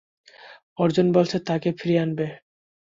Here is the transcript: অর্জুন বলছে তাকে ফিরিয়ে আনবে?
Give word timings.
অর্জুন 0.79 1.07
বলছে 1.11 1.37
তাকে 1.47 1.69
ফিরিয়ে 1.79 2.03
আনবে? 2.03 2.27